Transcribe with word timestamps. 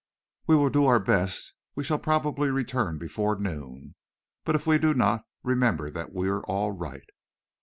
"We 0.47 0.55
will 0.55 0.71
do 0.71 0.87
our 0.87 0.97
best. 0.97 1.53
We 1.75 1.83
shall 1.83 1.99
probably 1.99 2.49
return 2.49 2.97
before 2.97 3.35
noon, 3.37 3.93
but 4.43 4.55
if 4.55 4.65
we 4.65 4.79
do 4.79 4.95
not, 4.95 5.25
remember 5.43 5.91
that 5.91 6.11
we 6.11 6.27
are 6.27 6.41
all 6.45 6.71
right." 6.71 7.05